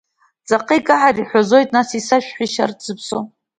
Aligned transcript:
Ҵаҟа 0.47 0.73
икаҳар 0.79 1.15
иҳәазоит, 1.17 1.69
нас 1.75 1.89
исашәҳәеишь 1.99 2.57
арҭ 2.63 2.77
зыԥсо? 2.85 3.19